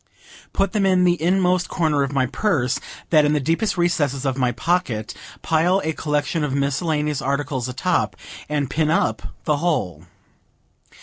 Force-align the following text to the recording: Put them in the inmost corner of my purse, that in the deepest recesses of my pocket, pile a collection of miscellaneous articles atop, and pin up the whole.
Put 0.51 0.71
them 0.71 0.83
in 0.83 1.03
the 1.03 1.21
inmost 1.21 1.67
corner 1.69 2.01
of 2.01 2.11
my 2.11 2.25
purse, 2.25 2.79
that 3.11 3.23
in 3.23 3.33
the 3.33 3.39
deepest 3.39 3.77
recesses 3.77 4.25
of 4.25 4.35
my 4.35 4.51
pocket, 4.51 5.13
pile 5.43 5.79
a 5.83 5.93
collection 5.93 6.43
of 6.43 6.55
miscellaneous 6.55 7.21
articles 7.21 7.69
atop, 7.69 8.15
and 8.49 8.67
pin 8.67 8.89
up 8.89 9.21
the 9.43 9.57
whole. 9.57 10.05